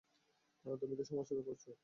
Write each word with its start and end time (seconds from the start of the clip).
তুমি 0.81 0.93
তো 0.95 1.03
সমাজসেবা 1.03 1.43
করছো। 1.47 1.71